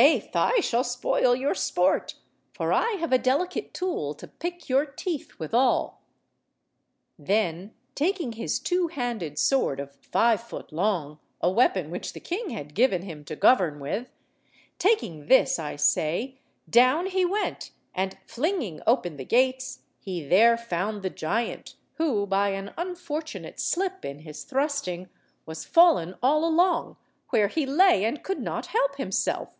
Faith, 0.00 0.34
I 0.34 0.60
shall 0.60 0.84
spoil 0.84 1.36
your 1.36 1.52
sport, 1.54 2.14
for 2.54 2.72
I 2.72 2.92
have 2.92 3.12
a 3.12 3.18
delicate 3.18 3.74
tool 3.74 4.14
to 4.14 4.26
pick 4.26 4.66
your 4.70 4.86
teeth 4.86 5.38
withal." 5.38 6.00
Then, 7.18 7.74
taking 7.94 8.32
his 8.32 8.58
two–handed 8.58 9.38
sword 9.38 9.78
of 9.80 9.94
five 9.96 10.42
foot 10.42 10.72
long, 10.72 11.18
a 11.42 11.50
weapon 11.50 11.90
which 11.90 12.14
the 12.14 12.20
king 12.20 12.48
had 12.48 12.74
given 12.74 13.02
him 13.02 13.22
to 13.26 13.36
govern 13.36 13.80
with,—taking 13.80 15.26
this, 15.26 15.58
I 15.58 15.76
say, 15.76 16.40
down 16.70 17.04
he 17.08 17.26
went, 17.26 17.72
and 17.94 18.16
flinging 18.26 18.80
open 18.86 19.18
the 19.18 19.26
gates, 19.26 19.80
he 20.00 20.26
there 20.26 20.56
found 20.56 21.02
the 21.02 21.10
giant, 21.10 21.74
who, 21.96 22.26
by 22.26 22.48
an 22.52 22.72
unfortunate 22.78 23.60
slip 23.60 24.06
in 24.06 24.20
his 24.20 24.44
thrusting, 24.44 25.10
was 25.44 25.66
fallen 25.66 26.14
all 26.22 26.46
along, 26.46 26.96
where 27.28 27.48
he 27.48 27.66
lay 27.66 28.06
and 28.06 28.22
could 28.24 28.40
not 28.40 28.64
help 28.68 28.96
himself. 28.96 29.52